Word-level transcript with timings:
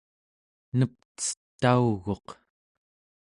nepcetauguq 0.77 2.27